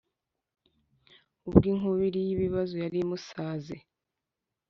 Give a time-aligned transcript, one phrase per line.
[1.47, 3.75] Ubwo inkubiri y’ibibazo yarimusaze